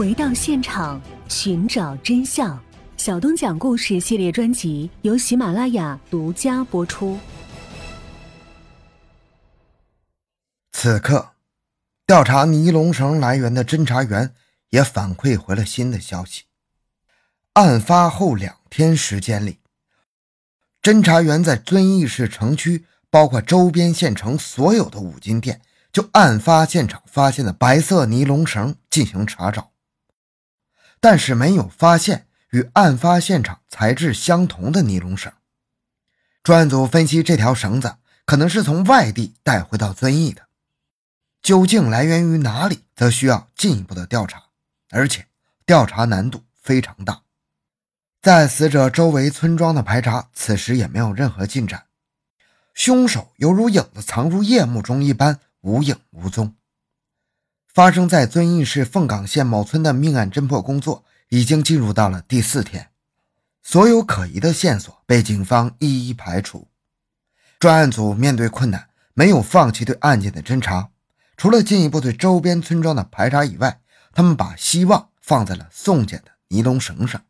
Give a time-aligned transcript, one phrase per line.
[0.00, 2.58] 回到现场，寻找真相。
[2.96, 7.18] 小东讲故事系列专辑由喜马拉雅独家播出。
[10.72, 11.32] 此刻，
[12.06, 14.32] 调查尼龙绳来源的侦查员
[14.70, 16.44] 也反馈回了新的消息：
[17.52, 19.58] 案发后两天时间里，
[20.80, 25.60] 侦查员在遵义市城区，包括周边县城所有的五金店，
[25.92, 29.69] 就案发现场发现的白色尼龙绳进行查找，
[31.00, 32.26] 但是没有发现。
[32.50, 35.32] 与案发现场材质相同的尼龙绳，
[36.42, 40.48] 专案组分析，这条绳子可能是从外地带回到遵义的，
[41.40, 44.46] 究竟来源于哪里，则需要进一步的调查，
[44.90, 45.28] 而且
[45.64, 47.22] 调查难度非常大。
[48.20, 51.84] 在死者周围村庄的排查，此时也没有任何进展，
[52.74, 56.56] 凶手犹如影子藏入夜幕中一般，无影无踪。
[57.72, 61.04] 发生在遵义市凤岗县某村的命案侦破工作。
[61.32, 62.90] 已经进入到了第四天，
[63.62, 66.66] 所有可疑的线索被警方一一排除。
[67.60, 70.90] 专案组面对困难，没有放弃对案件的侦查。
[71.36, 73.80] 除了进一步对周边村庄的排查以外，
[74.12, 77.22] 他们把希望放在了送检的尼龙绳上，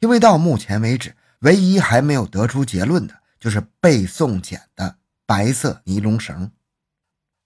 [0.00, 4.96] 因为到目前为止，唯一还没有得出结论的就是被送检的
[5.26, 6.50] 白色尼龙绳。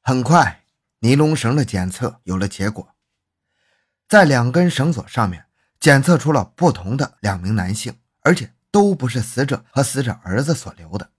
[0.03, 0.62] 很快，
[1.01, 2.95] 尼龙绳的检测有了结果，
[4.09, 5.47] 在两根绳索上面。
[5.81, 11.11] 检测出了不同的两名男性，而且都不是死者和死者儿子所留的。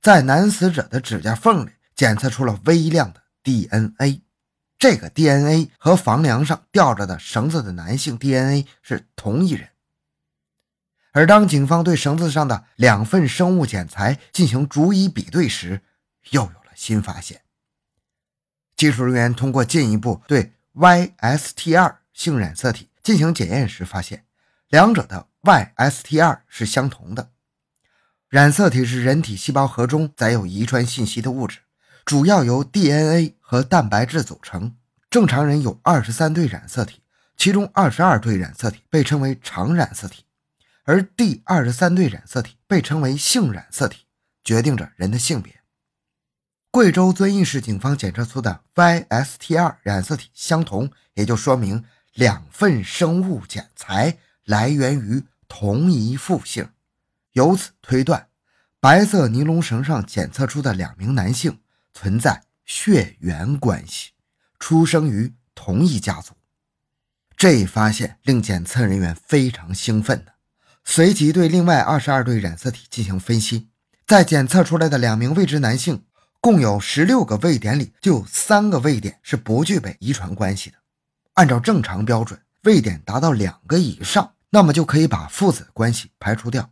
[0.00, 4.22] 在男死者的指甲缝里检测出了微量的 DNA，
[4.80, 9.68] 这个 DNA 和房梁上吊着的绳子的男性 DNA 是同一人。
[11.12, 15.82] 而当警方对绳子上的两份生物检材进行逐一比对时，
[16.30, 17.42] 又有了新发现。
[18.82, 22.88] 技术人员通过进一步对 YST2 性染色体。
[23.00, 24.24] 进行检验时发现，
[24.70, 27.30] 两者的 YST2 是相同的。
[28.28, 31.60] 染色体是人体细胞核中载有遗传信息的物质，
[32.04, 34.74] 主要由 DNA 和蛋白质组成。
[35.08, 37.02] 正常人有二十三对染色体，
[37.36, 40.24] 其中二十二对染色体被称为常染色体，
[40.82, 44.06] 而第二十三对染色体被称为性染色体，
[44.42, 45.61] 决定着人的性别。
[46.72, 51.84] 贵州遵义市警方检测出的 YST2 染色体相同，也就说明。
[52.14, 54.16] 两份生物检材
[54.46, 56.70] 来源于同一父姓，
[57.32, 58.28] 由此推断，
[58.80, 61.60] 白色尼龙绳上检测出的两名男性
[61.92, 64.12] 存在血缘关系，
[64.58, 66.32] 出生于同一家族。
[67.36, 70.32] 这一发现令检测人员非常兴奋的，
[70.84, 73.68] 随即对另外二十二对染色体进行分析，
[74.06, 76.04] 在检测出来的两名未知男性
[76.42, 80.76] 共有十六个位点里，就有三个位点是不具备遗传关系的。
[81.34, 86.68] 按照正常标准，位点达到两个以上，那么就可以把父子关系排除掉。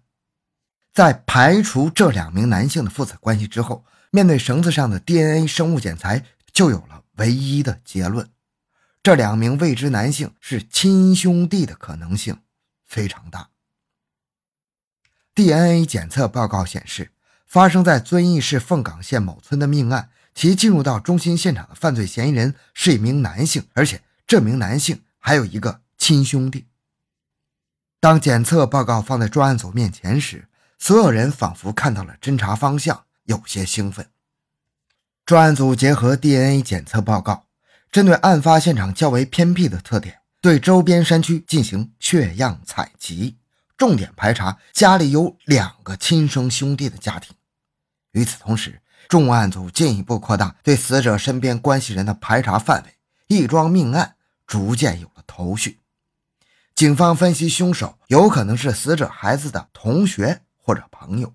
[0.93, 8.29] 在排除这两名男性的父子关系之后，面对绳子上的 DNA 生物检材，就有了唯一的结论：
[9.05, 12.41] 这两名未知男性是亲兄弟的可能性
[12.89, 13.51] 非常大。
[15.33, 17.13] DNA 检测报告显示，
[17.51, 24.03] 发生在遵义市凤岗县某村的命案，其进入到中心现场的犯罪嫌疑人是一名男性，而且。
[24.25, 26.69] 这名男性还有一个亲兄弟。
[27.99, 30.47] 当检测报告放在专案组面前时，
[30.79, 34.07] 所有人仿佛看到了侦查方向，有些兴奋。
[35.27, 37.47] 专案组结合 DNA 检测报告，
[37.91, 43.37] 针对案发现场较为偏僻的特点，对周边山区进行血样采集，
[43.77, 47.35] 重点排查家里有两个亲生兄弟的家庭。
[48.13, 52.95] 与此同时，重案组进一步扩大对死者身边关系人的排查范围，
[53.27, 54.17] 一桩命案。
[54.47, 55.79] 逐渐有了头绪，
[56.75, 61.33] 警方分析凶手有可能是死者孩子的同学或者朋友。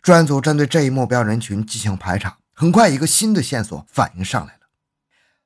[0.00, 4.60] 专案组针对这一目标人群进行排查，很快一个新的线索反映上来了：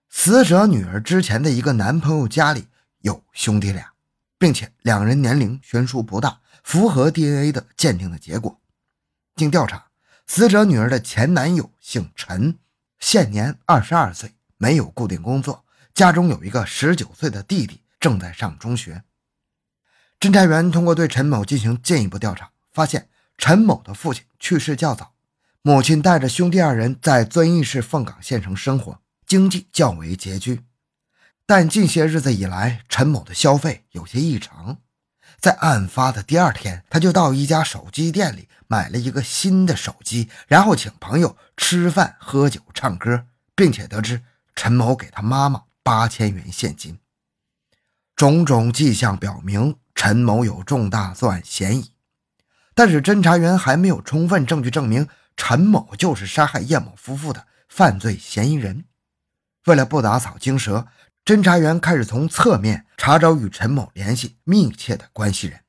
[0.08, 2.68] 死者女儿之前的一个男朋友家里
[3.00, 3.90] 有兄弟俩，
[4.38, 8.60] 并且两人年龄悬殊不大，符合 DNA 的鉴定的结果。
[9.34, 9.88] 经调查，
[10.26, 12.58] 死者女儿的前男友姓陈，
[12.98, 15.64] 现年二十二岁，没有固定工作。
[15.94, 19.04] 家中有一个十九岁的弟弟，正在上中学。
[20.18, 23.08] 侦查员通过对陈某进行进一步调查，发现
[23.38, 25.14] 陈某的父亲去世较早，
[25.62, 30.64] 母亲带着兄弟二人在遵义市凤岗县城生活，经济较为拮据。
[31.46, 34.78] 但近些日子以来，陈某的消费有些异常。
[35.38, 44.22] 在案发的第二天，他就到一家手机店里买了一个新的手机，然后请朋友吃饭、喝酒、唱歌，并且得知
[44.54, 45.64] 陈某给他妈妈。
[45.82, 46.98] 八千元现金。
[48.16, 51.92] 种种迹象表明陈某有重大作案嫌疑，
[52.74, 58.86] 但是侦查员还没有充分证据证明陈某就是杀害叶某夫妇的犯罪嫌疑人。
[59.66, 60.88] 为了不打草惊蛇，
[61.24, 65.60] 侦查员开始从侧面查找与陈某联系密切的关系人。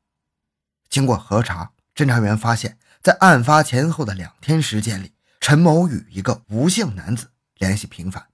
[0.90, 7.28] 经过核查，侦查员发现，在案发前后的两天时间里，陈某与一个吴姓男子
[7.58, 8.26] 联系频繁。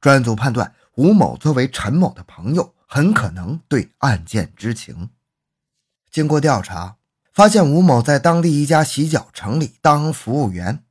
[0.00, 2.74] 专案组判断，吴某作为陈某的朋友。
[2.86, 5.10] 很可能对案件知情。
[6.12, 6.94] 经过调查，
[7.32, 10.84] 发现吴某在当地一家洗脚城里当服务员。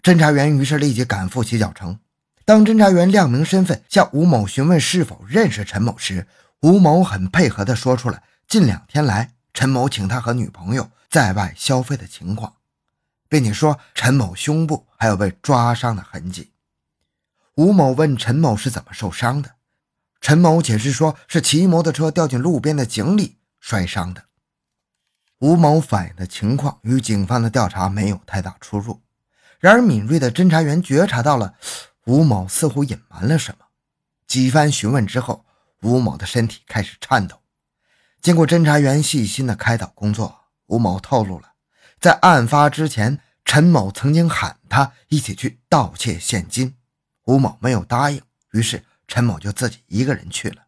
[0.00, 1.98] 侦查员于是立即赶赴洗脚城。
[2.44, 6.28] 当侦查员亮明身份向吴某询问是否认识陈某时，
[6.60, 12.56] 吴某很配合地说出了近两天来陈某请他和女朋友在外消费的情况，
[13.28, 16.52] 并且说陈某胸部还有被抓伤的痕迹。
[17.56, 19.56] 吴某问陈某是怎么受伤的。
[20.20, 24.24] 陈某解释说，是骑摩托车掉进路边的井里摔伤的。
[25.38, 29.00] 吴某反映的情况与警方的调查没有太大出入。
[29.58, 31.54] 然而，敏锐的侦查员觉察到了
[32.04, 33.66] 吴某似乎隐瞒了什么。
[34.26, 35.44] 几番询问之后，
[35.80, 37.39] 吴某的身体开始颤抖。
[38.20, 41.52] 经过侦查员细心的开导工作，吴某透露了，
[41.98, 46.74] 在案发之前，陈某曾经喊他一起去盗窃现金，
[47.24, 48.22] 吴某没有答应，
[48.52, 48.84] 于是。
[49.12, 50.66] 陈某就自己一个人去了。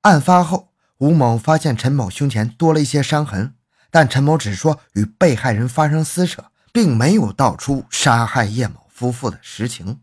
[0.00, 3.56] 案发后，吴某发现陈某胸前多了一些伤痕，
[3.90, 10.00] 但陈某只说与被害人发生撕扯，并没有道出杀害叶某夫妇的实情。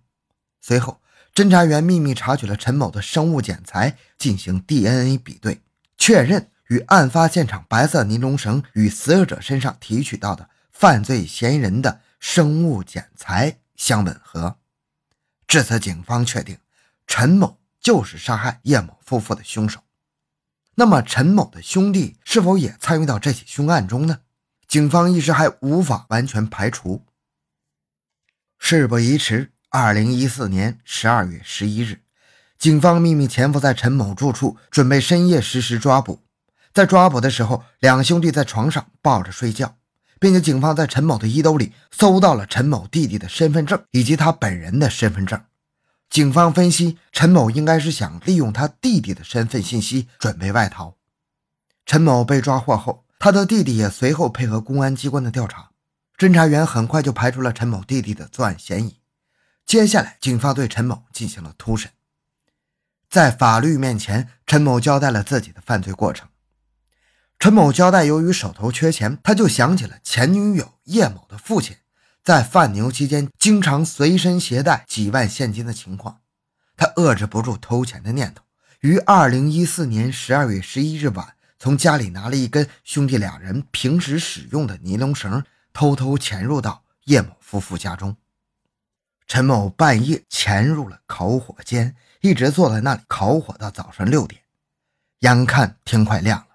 [0.62, 1.02] 随后，
[1.34, 5.64] 侦查员秘密查取了陈某的生物检材进行 DNA 比对，
[6.02, 14.58] 确认与案发现场白色尼龙绳与死者身上提取到的犯罪嫌疑人的生物检材相吻合。
[15.46, 16.58] 至此，警方确定。
[17.06, 19.84] 陈某就是杀害叶某夫妇的凶手，
[20.74, 24.22] 那么陈某的兄弟是否也参与到这起凶案中呢？
[24.68, 27.06] 警方一时还无法完全排除。
[28.58, 32.02] 事不宜迟，二零一四年十二月十一日，
[32.62, 36.20] 警方秘密潜伏在陈某住处，准备深夜实施抓捕。
[36.72, 39.78] 在抓捕的时候，两兄弟在床上抱着睡觉，
[40.20, 45.42] 并且警方在陈某的衣兜里搜到了陈某弟弟的身份证以及他本人的身份证。
[46.08, 50.96] 警方分析，陈某应该是想利用他弟弟的身份信息准备外逃。
[51.88, 55.72] 陈某被抓获后，他的弟弟也随后配合公安机关的调查。
[56.16, 58.98] 侦查员很快就排除了陈某弟弟的作案嫌疑。
[59.66, 61.90] 接下来，警方对陈某进行了突审。
[63.12, 66.30] 在法律面前，陈某交代了自己的犯罪过程。
[67.38, 71.76] 陈某交代，由于手头缺钱，他就想起了前女友叶某的父亲。
[72.24, 76.22] 在贩牛期间，经常随身携带几万现金的情况，
[76.78, 78.44] 他遏制不住偷钱的念头，
[78.80, 85.44] 于二零一四年十二月十一日晚，从家里拿了一根兄弟两人平时使用的尼龙绳，
[85.74, 88.16] 偷偷潜入到叶某夫妇家中。
[89.28, 94.42] 陈某半夜潜入了烤火间，一直坐在那里烤火到早上六点。
[95.20, 96.46] 眼看天快亮了，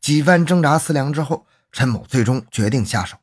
[0.00, 3.16] 几番挣扎思量之后，陈某最终决定下手。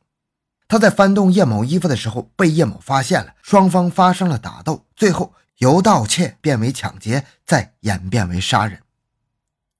[0.68, 8.80] 他在翻动叶某衣服的时候被叶某发现了，双方发生了打斗，最后由盗窃变为抢劫，再演变为杀人。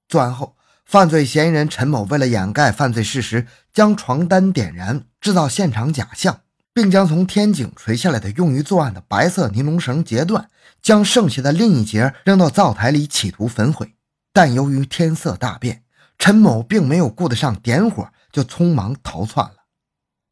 [0.07, 0.55] 作案后，
[0.85, 6.41] 犯罪嫌疑人陈某为了掩盖犯罪事实，将床单点燃，制造现场假象，
[6.73, 10.49] 并将从天井垂下来的用于作案的白色尼龙绳截断，
[10.87, 13.95] 将剩下的另一节扔到灶台里，企图焚毁。
[14.31, 15.83] 但由于天色大变，
[16.17, 19.65] 陈某并没有顾得上点火，就匆忙逃窜了。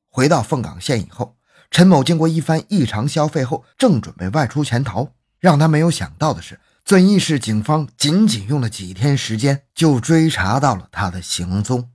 [0.09, 1.35] 回到凤岗县以后，
[1.69, 5.09] 陈某经过一番异常消费后，正准备外出潜逃。
[5.39, 11.89] 让他没有想到的是，遵义市警方仅仅用了几天时间，就追查到了他的行踪。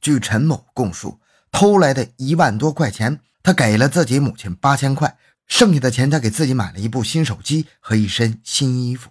[0.00, 1.20] 据陈某供述，
[1.50, 5.18] 偷来的一万多块钱，他给了自己母亲八千块，
[5.54, 9.10] 剩下的钱他给自己买了一部新手机和一身新衣服。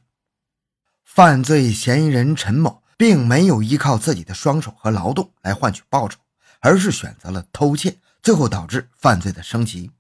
[1.06, 6.18] 犯罪嫌疑人陈某并没有依靠自己的双手和劳动来换取报酬，
[6.60, 8.00] 而是选择了偷窃。
[8.24, 9.92] 最后导致犯罪的升级。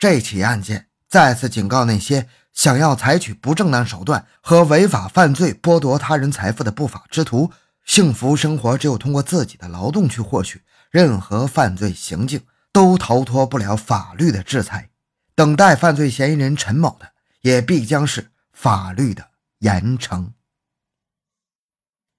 [0.00, 7.52] 这起案件再次警告那些想要采取不正当手段和违法犯罪剥夺他人财富的不法之徒：
[7.84, 12.40] 幸福生活只有通过自己的劳动去获取，任何犯罪行径
[12.72, 14.90] 都逃脱不了法律的制裁。
[15.36, 17.12] 等待犯罪嫌疑人陈某的，
[17.42, 20.32] 也必将是法律的严惩。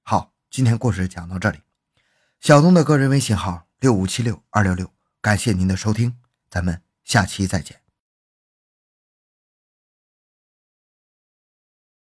[0.04, 1.60] 好，今天故事讲到这里。
[2.40, 4.94] 小东的个人微信号：六五七六二六六。
[5.20, 7.87] 感谢您的收听，咱们下期再见。